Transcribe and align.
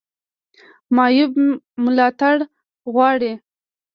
معیوب 0.95 1.33
ملاتړ 1.83 2.37
غواړي 2.93 3.33